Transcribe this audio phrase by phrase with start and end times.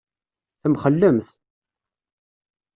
[0.61, 1.27] Temxellemt.